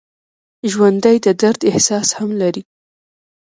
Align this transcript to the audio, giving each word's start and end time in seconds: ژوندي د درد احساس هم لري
ژوندي 0.71 1.15
د 1.25 1.27
درد 1.41 1.61
احساس 1.71 2.07
هم 2.17 2.29
لري 2.41 2.63